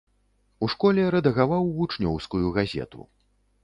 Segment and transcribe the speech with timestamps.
[0.67, 3.11] У школе рэдагаваў вучнёўскую газету.